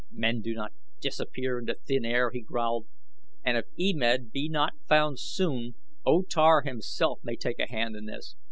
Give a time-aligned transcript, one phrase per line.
[0.09, 2.87] "Men do not disappear into thin air," he growled,
[3.45, 5.75] "and if E Med be not found soon
[6.07, 8.35] O Tar himself may take a hand in this.